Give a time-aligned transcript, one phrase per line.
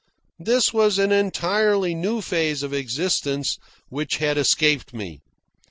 [0.39, 3.59] This was an entirely new phase of existence
[3.89, 5.21] which had escaped me.